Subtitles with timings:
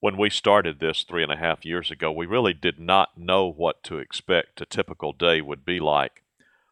[0.00, 3.46] when we started this three and a half years ago, we really did not know
[3.46, 6.22] what to expect a typical day would be like.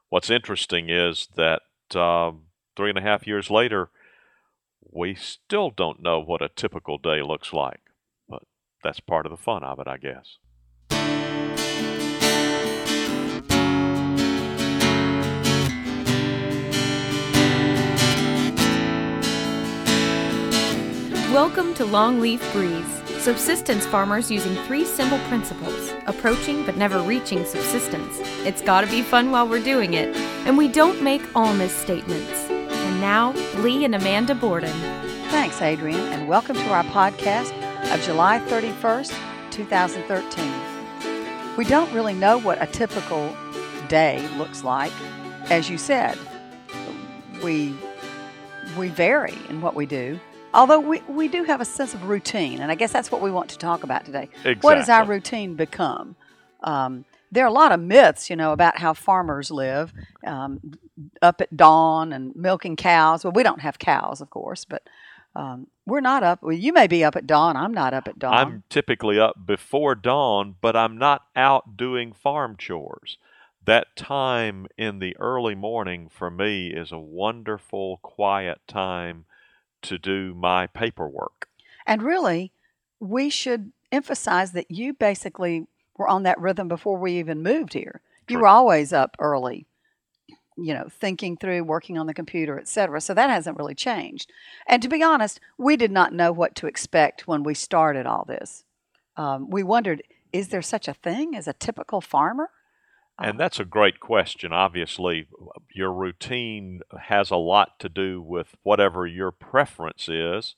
[0.08, 1.60] What's interesting is that
[1.94, 2.44] um,
[2.74, 3.90] three and a half years later,
[4.90, 7.80] we still don't know what a typical day looks like.
[8.26, 8.44] But
[8.82, 10.38] that's part of the fun of it, I guess.
[21.30, 22.97] Welcome to Longleaf Breeze,
[23.28, 28.16] subsistence farmers using three simple principles approaching but never reaching subsistence.
[28.46, 32.48] It's gotta be fun while we're doing it, and we don't make all misstatements.
[32.48, 34.72] And now, Lee and Amanda Borden.
[35.28, 37.52] Thanks, Adrian, and welcome to our podcast
[37.92, 39.14] of July 31st,
[39.50, 40.50] 2013.
[41.58, 43.36] We don't really know what a typical
[43.88, 44.92] day looks like.
[45.50, 46.16] As you said,
[47.42, 47.76] we
[48.78, 50.18] we vary in what we do.
[50.54, 53.30] Although we, we do have a sense of routine, and I guess that's what we
[53.30, 54.28] want to talk about today.
[54.44, 54.54] Exactly.
[54.60, 56.16] What does our routine become?
[56.62, 59.92] Um, there are a lot of myths, you know, about how farmers live
[60.26, 60.60] um,
[61.20, 63.24] up at dawn and milking cows.
[63.24, 64.82] Well, we don't have cows, of course, but
[65.36, 66.42] um, we're not up.
[66.42, 67.56] Well, you may be up at dawn.
[67.56, 68.34] I'm not up at dawn.
[68.34, 73.18] I'm typically up before dawn, but I'm not out doing farm chores.
[73.64, 79.26] That time in the early morning for me is a wonderful, quiet time
[79.82, 81.48] to do my paperwork.
[81.86, 82.52] And really,
[83.00, 88.00] we should emphasize that you basically were on that rhythm before we even moved here.
[88.28, 89.66] You were always up early,
[90.56, 93.00] you know, thinking through, working on the computer, etc.
[93.00, 94.30] So that hasn't really changed.
[94.66, 98.24] And to be honest, we did not know what to expect when we started all
[98.26, 98.64] this.
[99.16, 102.50] Um, we wondered, is there such a thing as a typical farmer?
[103.20, 104.52] And that's a great question.
[104.52, 105.26] Obviously,
[105.74, 110.54] your routine has a lot to do with whatever your preference is,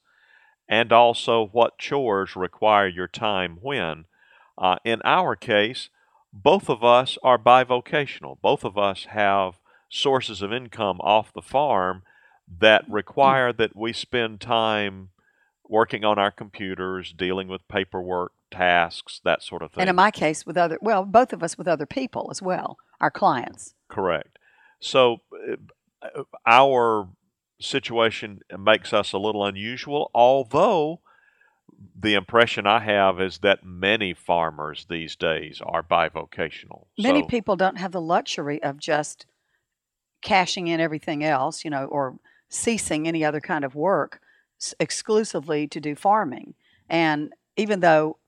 [0.68, 4.04] and also what chores require your time when.
[4.58, 5.88] Uh, in our case,
[6.32, 8.38] both of us are bivocational.
[8.42, 9.54] Both of us have
[9.88, 12.02] sources of income off the farm
[12.60, 15.10] that require that we spend time
[15.66, 19.82] working on our computers, dealing with paperwork, tasks, that sort of thing.
[19.82, 22.78] And in my case, with other, well, both of us with other people as well,
[23.00, 23.74] our clients.
[23.88, 24.38] Correct.
[24.80, 25.18] So
[26.02, 27.08] uh, our
[27.60, 31.00] situation makes us a little unusual, although
[31.98, 36.86] the impression I have is that many farmers these days are bivocational.
[36.98, 39.26] Many So- people don't have the luxury of just
[40.22, 42.18] cashing in everything else, you know, or
[42.48, 44.20] ceasing any other kind of work
[44.78, 46.54] exclusively to do farming.
[46.88, 48.18] And even though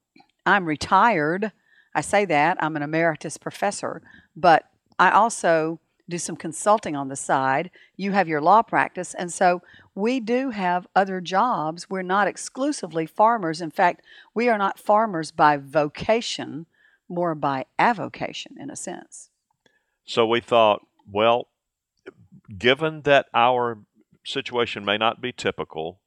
[0.44, 1.53] I'm retired,
[1.94, 4.03] I say that I'm an emeritus professor,
[4.34, 4.64] but
[4.98, 7.70] I also do some consulting on the side.
[7.97, 9.62] You have your law practice, and so
[9.94, 11.88] we do have other jobs.
[11.88, 13.60] We're not exclusively farmers.
[13.60, 14.02] In fact,
[14.34, 16.66] we are not farmers by vocation,
[17.08, 19.31] more by avocation in a sense.
[20.04, 21.48] So we thought, well,
[22.58, 23.78] given that our
[24.25, 26.00] situation may not be typical,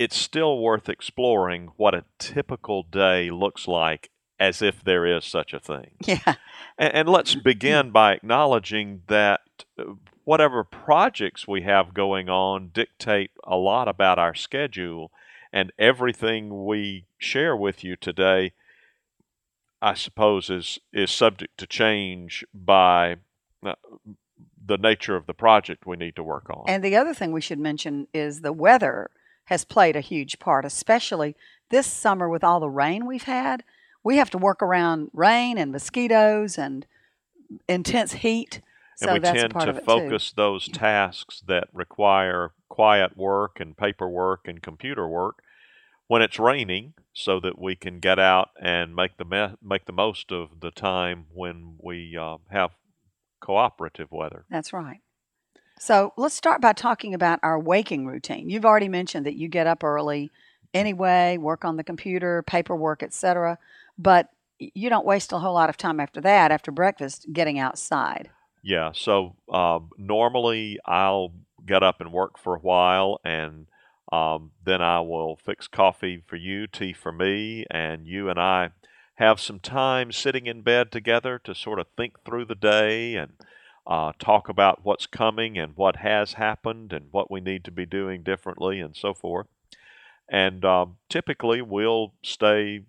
[0.00, 4.08] it's still worth exploring what a typical day looks like
[4.40, 5.90] as if there is such a thing.
[6.06, 6.36] Yeah.
[6.78, 9.42] And, and let's begin by acknowledging that
[9.78, 9.84] uh,
[10.24, 15.12] whatever projects we have going on dictate a lot about our schedule,
[15.52, 18.52] and everything we share with you today,
[19.82, 23.16] I suppose, is is subject to change by
[23.66, 23.74] uh,
[24.64, 26.64] the nature of the project we need to work on.
[26.68, 29.10] And the other thing we should mention is the weather
[29.50, 31.36] has played a huge part, especially
[31.70, 33.64] this summer with all the rain we've had.
[34.04, 36.86] We have to work around rain and mosquitoes and
[37.68, 38.60] intense heat.
[38.96, 44.62] So and we tend to focus those tasks that require quiet work and paperwork and
[44.62, 45.42] computer work
[46.06, 49.92] when it's raining so that we can get out and make the me- make the
[49.92, 52.70] most of the time when we uh, have
[53.40, 54.44] cooperative weather.
[54.48, 55.00] That's right.
[55.80, 58.50] So let's start by talking about our waking routine.
[58.50, 60.30] You've already mentioned that you get up early
[60.74, 63.56] anyway, work on the computer, paperwork, etc.
[63.96, 64.28] But
[64.58, 68.28] you don't waste a whole lot of time after that, after breakfast, getting outside.
[68.62, 71.32] Yeah, so uh, normally I'll
[71.64, 73.66] get up and work for a while, and
[74.12, 78.72] um, then I will fix coffee for you, tea for me, and you and I
[79.14, 83.32] have some time sitting in bed together to sort of think through the day and
[83.86, 87.86] uh, talk about what's coming and what has happened and what we need to be
[87.86, 89.46] doing differently and so forth.
[90.28, 92.84] And um, typically we'll stay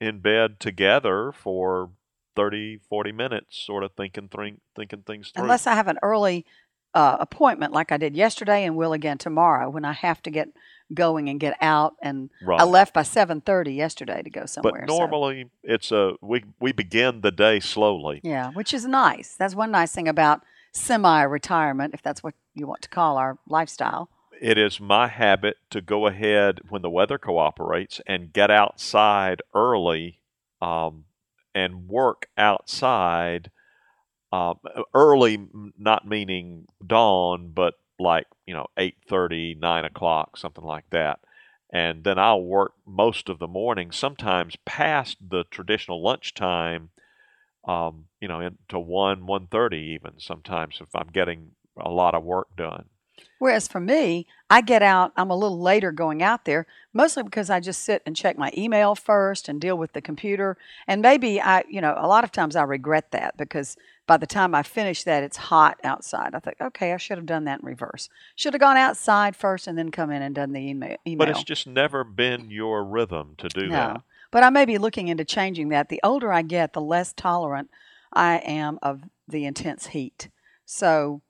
[0.00, 1.90] in bed together for
[2.36, 5.44] 30, 40 minutes, sort of thinking, think, thinking things through.
[5.44, 6.46] Unless I have an early
[6.94, 10.48] uh, appointment like I did yesterday and will again tomorrow when I have to get
[10.94, 11.94] going and get out.
[12.02, 12.60] And Right.
[12.60, 14.84] I left by seven thirty yesterday to go somewhere.
[14.86, 18.20] but so- normally it's a we we begin the day slowly.
[18.24, 19.34] yeah, which is nice.
[19.36, 20.42] That's one nice thing about
[20.72, 24.08] semi-retirement, if that's what you want to call our lifestyle.
[24.40, 30.20] It is my habit to go ahead when the weather cooperates and get outside early
[30.62, 31.04] um,
[31.54, 33.50] and work outside.
[34.32, 34.60] Um,
[34.94, 41.20] early, not meaning dawn, but like you know eight thirty, nine o'clock, something like that.
[41.72, 46.90] And then I'll work most of the morning, sometimes past the traditional lunchtime.
[47.66, 52.24] Um, you know, into one, one thirty, even sometimes if I'm getting a lot of
[52.24, 52.86] work done.
[53.38, 57.48] Whereas for me, I get out, I'm a little later going out there, mostly because
[57.48, 60.56] I just sit and check my email first and deal with the computer.
[60.86, 63.76] And maybe I, you know, a lot of times I regret that because
[64.06, 66.34] by the time I finish that, it's hot outside.
[66.34, 68.08] I think, okay, I should have done that in reverse.
[68.36, 70.96] Should have gone outside first and then come in and done the email.
[71.06, 71.18] email.
[71.18, 74.02] But it's just never been your rhythm to do that.
[74.30, 75.88] But I may be looking into changing that.
[75.88, 77.70] The older I get, the less tolerant
[78.12, 80.28] I am of the intense heat.
[80.64, 81.22] So,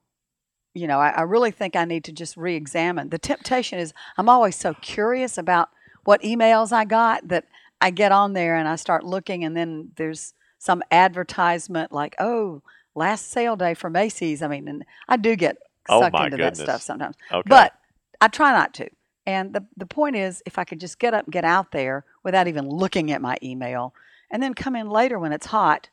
[0.74, 3.10] you know, I, I really think I need to just re examine.
[3.10, 5.68] The temptation is I'm always so curious about
[6.04, 7.46] what emails I got that
[7.80, 12.62] I get on there and I start looking, and then there's some advertisement like, oh,
[12.94, 14.42] last sale day for Macy's.
[14.42, 15.56] I mean, and I do get
[15.88, 17.16] Oh, sucked my into that stuff sometimes.
[17.32, 17.48] Okay.
[17.48, 17.74] But
[18.20, 18.88] I try not to.
[19.26, 22.04] And the, the point is, if I could just get up and get out there
[22.22, 23.94] without even looking at my email
[24.30, 25.88] and then come in later when it's hot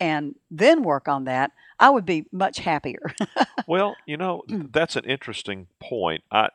[0.00, 3.14] and then work on that, I would be much happier.
[3.66, 4.72] well, you know, mm.
[4.72, 6.22] that's an interesting point.
[6.30, 6.50] I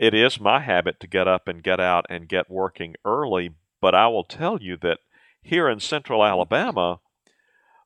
[0.00, 3.94] it is my habit to get up and get out and get working early, but
[3.94, 5.00] I will tell you that
[5.42, 7.00] here in central Alabama,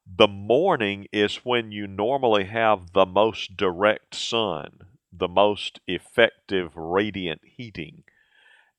[0.06, 4.81] the morning is when you normally have the most direct sun,
[5.11, 8.03] the most effective radiant heating.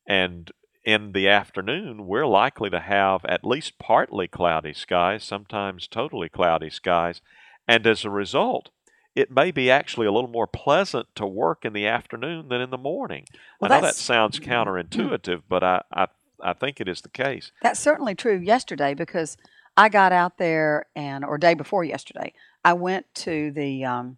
[0.07, 0.51] And
[0.85, 6.69] in the afternoon, we're likely to have at least partly cloudy skies, sometimes totally cloudy
[6.69, 7.21] skies.
[7.67, 8.69] And as a result,
[9.15, 12.69] it may be actually a little more pleasant to work in the afternoon than in
[12.69, 13.25] the morning.
[13.59, 16.07] Well, I know that sounds counterintuitive, but I, I,
[16.41, 17.51] I think it is the case.
[17.61, 19.37] That's certainly true yesterday because
[19.77, 22.33] I got out there and, or day before yesterday,
[22.65, 24.17] I went to the um,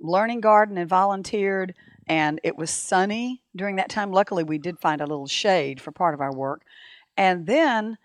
[0.00, 1.74] learning garden and volunteered,
[2.06, 4.12] and it was sunny during that time.
[4.12, 6.62] Luckily, we did find a little shade for part of our work.
[7.16, 7.98] And then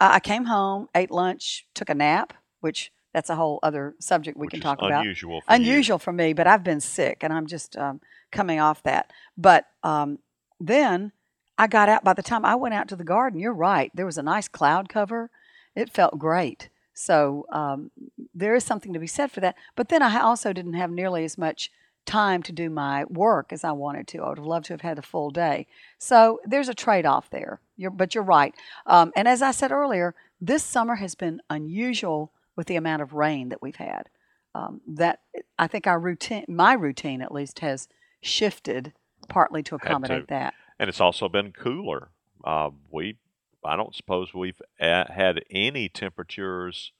[0.00, 4.36] uh, I came home, ate lunch, took a nap, which that's a whole other subject
[4.36, 5.56] we which can talk about unusual for you.
[5.56, 8.00] unusual for me, but I've been sick and I'm just um,
[8.30, 9.12] coming off that.
[9.36, 10.18] But um,
[10.60, 11.12] then
[11.56, 12.04] I got out.
[12.04, 13.90] By the time I went out to the garden, you're right.
[13.94, 15.30] There was a nice cloud cover.
[15.74, 16.68] It felt great.
[16.94, 17.90] So um,
[18.34, 19.56] there is something to be said for that.
[19.74, 21.70] But then I also didn't have nearly as much
[22.08, 24.22] time to do my work as I wanted to.
[24.22, 25.66] I would have loved to have had a full day.
[25.98, 27.60] So there's a trade off there.
[27.76, 28.54] You're, but you're right.
[28.86, 33.12] Um, and as I said earlier, this summer has been unusual with the amount of
[33.12, 34.08] rain that we've had
[34.54, 35.20] um, that
[35.58, 37.88] I think our routine, my routine at least, has
[38.20, 38.92] shifted
[39.28, 39.74] partly to to.
[39.76, 40.54] accommodate that.
[40.78, 42.08] and it's also been cooler.
[42.42, 43.16] Uh, we,
[43.64, 46.92] I don't suppose we've a- had any temperatures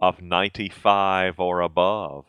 [0.00, 2.24] of 95 or above.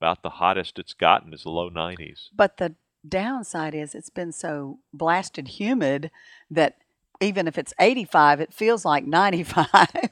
[0.00, 2.28] About the hottest it's gotten is the low 90s.
[2.34, 2.74] But the
[3.08, 6.10] downside is it's been so blasted humid
[6.50, 6.76] that
[7.20, 9.66] even if it's 85, it feels like 95.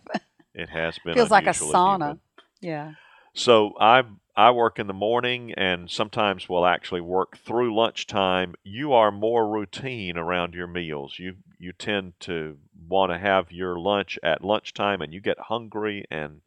[0.54, 2.02] It has been feels like a sauna.
[2.02, 2.20] humid.
[2.60, 2.92] Yeah.
[3.34, 4.04] So I
[4.36, 8.54] I work in the morning, and sometimes we'll actually work through lunchtime.
[8.62, 11.18] You are more routine around your meals.
[11.18, 16.04] You you tend to want to have your lunch at lunchtime, and you get hungry,
[16.10, 16.42] and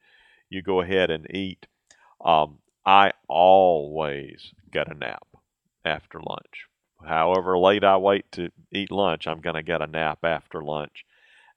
[0.49, 1.67] you go ahead and eat.
[2.23, 5.27] Um, I always get a nap
[5.83, 6.67] after lunch.
[7.05, 11.05] However late I wait to eat lunch, I'm going to get a nap after lunch.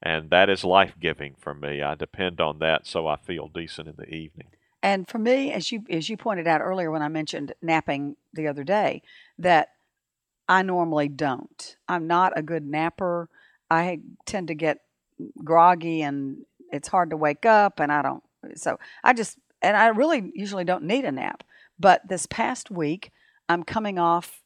[0.02, 1.82] And that is life giving for me.
[1.82, 4.48] I depend on that so I feel decent in the evening.
[4.82, 8.48] And for me, as you as you pointed out earlier when I mentioned napping the
[8.48, 9.02] other day,
[9.38, 9.68] that
[10.48, 11.76] I normally don't.
[11.86, 13.28] I'm not a good napper.
[13.70, 14.78] I tend to get
[15.44, 16.38] groggy and
[16.72, 18.22] it's hard to wake up and I don't
[18.54, 21.44] so I just and I really usually don't need a nap.
[21.78, 23.10] But this past week,
[23.48, 24.42] I'm coming off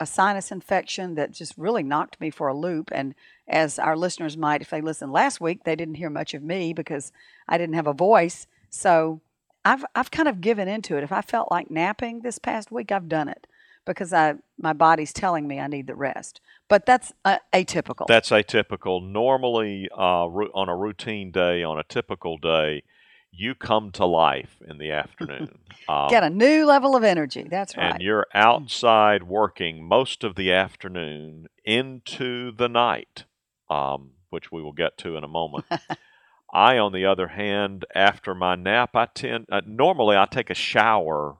[0.00, 2.90] a sinus infection that just really knocked me for a loop.
[2.92, 3.14] And
[3.48, 6.72] as our listeners might, if they listened last week, they didn't hear much of me
[6.72, 7.12] because
[7.48, 8.46] I didn't have a voice.
[8.70, 9.20] So
[9.64, 11.02] I've I've kind of given into it.
[11.02, 13.46] If I felt like napping this past week, I've done it
[13.84, 16.40] because I my body's telling me I need the rest.
[16.68, 18.06] But that's uh, atypical.
[18.06, 19.04] That's atypical.
[19.06, 22.82] Normally, uh, on a routine day, on a typical day,
[23.30, 25.58] you come to life in the afternoon.
[25.88, 27.46] Um, Get a new level of energy.
[27.48, 27.94] That's right.
[27.94, 33.24] and you're outside working most of the afternoon into the night,
[33.70, 35.64] um, which we will get to in a moment.
[36.52, 40.54] I, on the other hand, after my nap, I tend uh, normally I take a
[40.54, 41.36] shower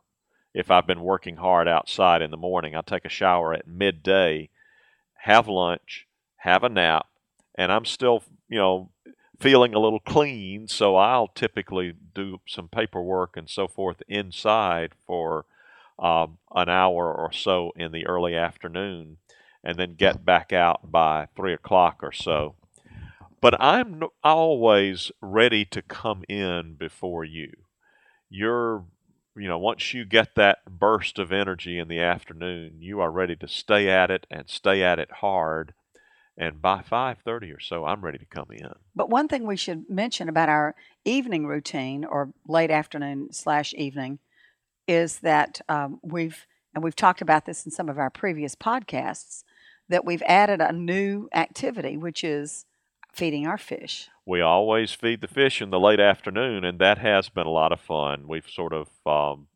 [0.54, 2.74] if I've been working hard outside in the morning.
[2.74, 4.48] I take a shower at midday,
[5.14, 7.06] have lunch, have a nap,
[7.54, 8.90] and I'm still, you know,
[9.38, 15.44] feeling a little clean, so I'll typically do some paperwork and so forth inside for
[15.98, 19.18] um, an hour or so in the early afternoon,
[19.62, 22.54] and then get back out by three o'clock or so.
[23.40, 27.52] But I'm always ready to come in before you.
[28.28, 28.84] You're,
[29.36, 33.36] you know, once you get that burst of energy in the afternoon, you are ready
[33.36, 35.74] to stay at it and stay at it hard
[36.38, 38.72] and by 5.30 or so i'm ready to come in.
[38.94, 44.20] But one thing we should mention about our evening routine or late afternoon slash evening
[44.86, 49.42] is that um, we've and we've talked about this in some of our previous podcasts
[49.88, 52.64] that we've added a new activity which is
[53.12, 54.08] feeding our fish.
[54.24, 57.72] we always feed the fish in the late afternoon and that has been a lot
[57.72, 58.28] of fun.
[58.28, 59.48] We've sort of um,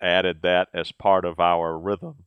[0.00, 2.24] added that as part of our rhythm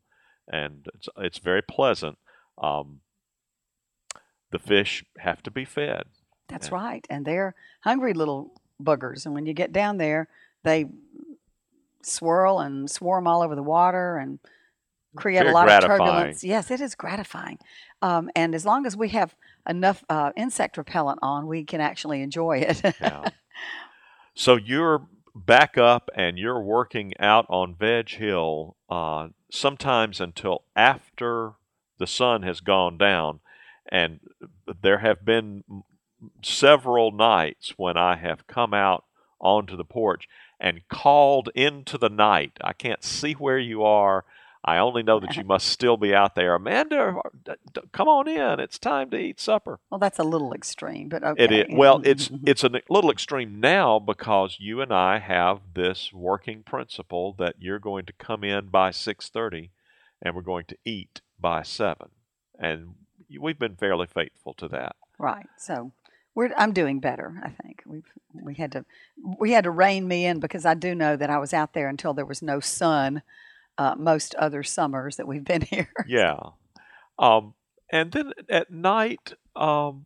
[0.51, 2.17] and it's, it's very pleasant.
[2.57, 3.01] Um,
[4.51, 6.03] the fish have to be fed
[6.47, 10.27] That's right, and they're hungry little boogers, and when you get down there,
[10.63, 10.85] they
[12.01, 14.39] swirl and swarm all over the water and
[15.15, 16.43] create a lot of turbulence.
[16.43, 17.59] Yes, it is gratifying.
[18.01, 19.35] Um, and as long as we have
[19.67, 22.81] enough uh, insect repellent on, we can actually enjoy it.
[23.01, 23.29] Yeah.
[24.33, 31.53] so you're back up and you're working out on Veg Hill uh, sometimes until after
[31.97, 33.39] the sun has gone down.
[33.91, 34.19] And
[34.81, 35.63] there have been
[36.43, 39.05] several nights when I have come out
[39.39, 40.27] onto the porch
[40.59, 42.53] and called into the night.
[42.61, 44.25] I can't see where you are.
[44.63, 46.55] I only know that you must still be out there.
[46.55, 47.21] Amanda,
[47.93, 48.59] come on in.
[48.59, 49.79] It's time to eat supper.
[49.89, 51.43] well, that's a little extreme, but okay.
[51.45, 52.01] It is well.
[52.05, 57.55] It's it's a little extreme now because you and I have this working principle that
[57.59, 59.71] you're going to come in by six thirty,
[60.21, 62.09] and we're going to eat by seven,
[62.59, 62.95] and
[63.39, 64.95] we've been fairly faithful to that.
[65.17, 65.45] right.
[65.57, 65.91] So
[66.35, 67.41] we're I'm doing better.
[67.43, 68.85] I think we've we had to
[69.39, 71.89] we had to rein me in because I do know that I was out there
[71.89, 73.21] until there was no sun.
[73.77, 75.89] Uh, most other summers that we've been here.
[76.05, 76.37] Yeah,
[77.17, 77.53] um,
[77.91, 80.05] and then at night, um,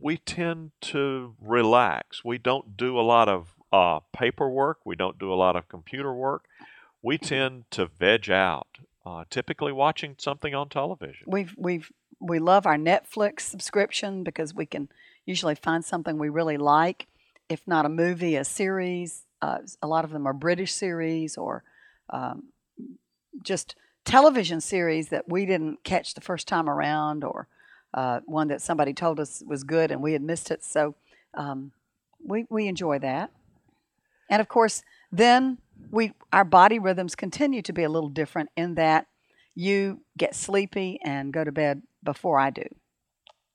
[0.00, 2.24] we tend to relax.
[2.24, 4.78] We don't do a lot of uh, paperwork.
[4.84, 6.44] We don't do a lot of computer work.
[7.02, 11.26] We tend to veg out, uh, typically watching something on television.
[11.26, 11.90] We've we've
[12.20, 14.88] we love our Netflix subscription because we can
[15.26, 17.06] usually find something we really like.
[17.48, 19.24] If not a movie, a series.
[19.42, 21.62] Uh, a lot of them are British series or
[22.10, 22.44] um,
[23.42, 27.48] just television series that we didn't catch the first time around, or
[27.92, 30.64] uh, one that somebody told us was good and we had missed it.
[30.64, 30.94] So
[31.34, 31.72] um,
[32.24, 33.30] we we enjoy that.
[34.30, 35.58] And of course, then
[35.90, 39.06] we our body rhythms continue to be a little different in that
[39.54, 42.64] you get sleepy and go to bed before I do.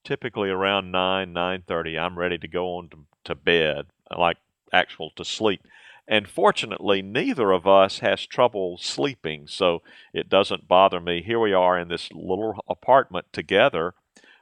[0.03, 3.87] typically around 9 9.30 i'm ready to go on to, to bed
[4.17, 4.37] like
[4.71, 5.61] actual to sleep
[6.07, 9.81] and fortunately neither of us has trouble sleeping so
[10.13, 13.93] it doesn't bother me here we are in this little apartment together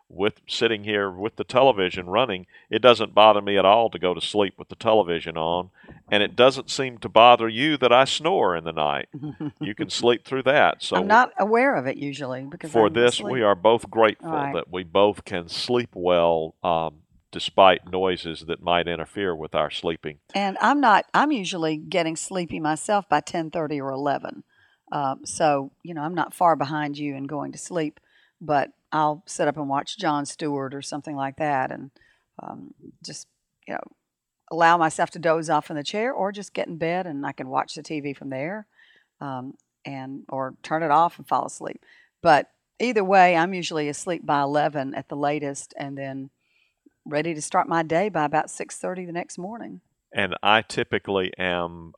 [0.09, 4.13] with sitting here with the television running it doesn't bother me at all to go
[4.13, 5.69] to sleep with the television on
[6.09, 9.09] and it doesn't seem to bother you that i snore in the night
[9.61, 12.93] you can sleep through that so I'm not aware of it usually because for I'm
[12.93, 13.33] this, asleep.
[13.33, 14.53] we are both grateful right.
[14.53, 16.99] that we both can sleep well um,
[17.31, 20.19] despite noises that might interfere with our sleeping.
[20.33, 21.05] And I'm not.
[21.13, 24.43] I'm usually getting sleepy myself by ten thirty or eleven.
[24.91, 27.99] Um, so you know, I'm not far behind you in going to sleep,
[28.39, 31.91] but I'll sit up and watch Jon Stewart or something like that, and
[32.41, 33.27] um, just
[33.67, 33.81] you know,
[34.51, 37.31] allow myself to doze off in the chair, or just get in bed and I
[37.31, 38.67] can watch the TV from there,
[39.19, 39.53] um,
[39.85, 41.83] and or turn it off and fall asleep.
[42.21, 46.29] But either way, I'm usually asleep by eleven at the latest, and then
[47.05, 49.81] ready to start my day by about six thirty the next morning.
[50.13, 51.93] And I typically am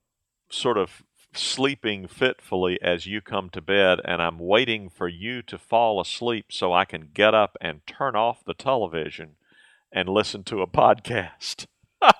[0.52, 1.04] sort of
[1.34, 6.48] sleeping fitfully as you come to bed, and I'm waiting for you to fall asleep
[6.50, 9.36] so I can get up and turn off the television
[9.92, 11.66] and listen to a podcast.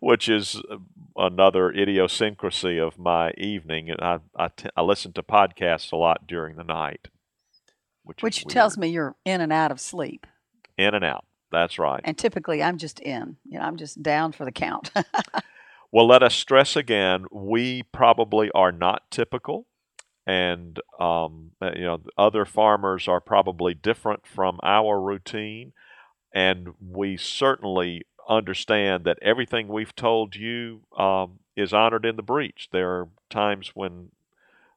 [0.00, 0.76] Which is uh,
[1.16, 3.90] another idiosyncrasy of my evening.
[3.90, 7.08] And I, I, t- I listen to podcasts a lot during the night.
[8.04, 10.26] Which, Which tells me you're in and out of sleep.
[10.78, 11.24] in and out.
[11.52, 12.00] That's right.
[12.02, 13.36] And typically I'm just in.
[13.44, 14.90] You know, I'm just down for the count.
[15.92, 19.66] Well, let us stress again we probably are not typical.
[20.26, 25.72] And, um, uh, you know, other farmers are probably different from our routine.
[26.32, 32.68] And we certainly understand that everything we've told you um, is honored in the breach.
[32.72, 34.10] There are times when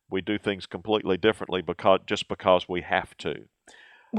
[0.10, 3.46] we do things completely differently because just because we have to.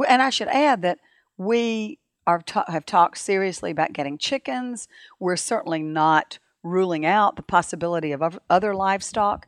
[0.09, 0.99] And I should add that
[1.37, 4.89] we are have talked seriously about getting chickens.
[5.21, 9.47] We're certainly not ruling out the possibility of other livestock,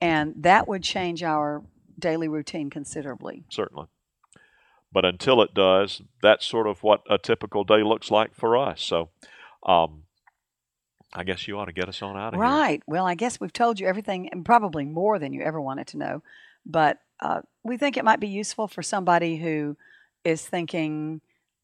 [0.00, 1.62] and that would change our
[1.98, 3.44] daily routine considerably.
[3.50, 3.86] Certainly.
[4.92, 8.82] But until it does, that's sort of what a typical day looks like for us.
[8.82, 9.10] So,
[9.64, 10.04] um,
[11.12, 12.48] I guess you ought to get us on out of right.
[12.48, 12.58] here.
[12.58, 12.82] Right.
[12.86, 15.98] Well, I guess we've told you everything and probably more than you ever wanted to
[15.98, 16.22] know.
[16.66, 19.76] But uh, we think it might be useful for somebody who
[20.24, 21.20] is thinking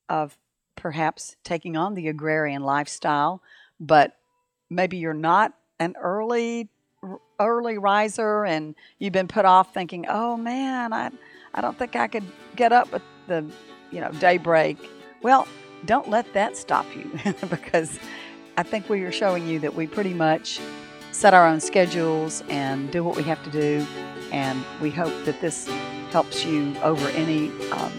[0.08, 0.36] of
[0.76, 3.42] perhaps taking on the agrarian lifestyle,
[3.80, 4.16] but
[4.70, 6.68] maybe you're not an early
[7.38, 11.10] early riser and you've been put off thinking, "Oh man, I
[11.54, 12.24] I don't think I could
[12.56, 13.44] get up at the,
[13.90, 14.78] you know, daybreak."
[15.22, 15.46] Well,
[15.84, 17.10] don't let that stop you
[17.50, 17.98] because
[18.56, 20.60] I think we are showing you that we pretty much
[21.12, 23.86] set our own schedules and do what we have to do.
[24.32, 25.66] And we hope that this
[26.10, 27.92] helps you over any um,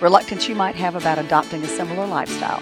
[0.00, 2.60] reluctance you might have about adopting a similar lifestyle.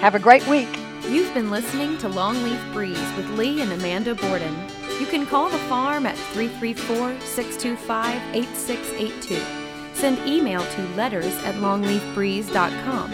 [0.00, 0.81] Have a great week.
[1.08, 4.56] You've been listening to Longleaf Breeze with Lee and Amanda Borden.
[5.00, 9.94] You can call the farm at 334 625 8682.
[9.94, 13.12] Send email to letters at longleafbreeze.com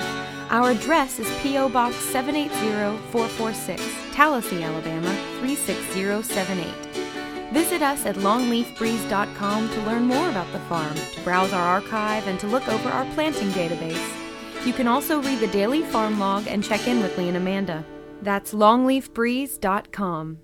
[0.51, 1.69] our address is P.O.
[1.69, 3.83] Box 780446,
[4.15, 7.53] Tallassee, Alabama 36078.
[7.53, 12.41] Visit us at longleafbreeze.com to learn more about the farm, to browse our archive, and
[12.41, 14.28] to look over our planting database.
[14.65, 17.85] You can also read the daily farm log and check in with Lee and Amanda.
[18.23, 20.39] That's longleafbreeze.com.